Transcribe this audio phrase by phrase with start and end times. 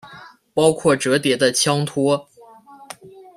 [0.55, 2.27] 包括折叠的枪托。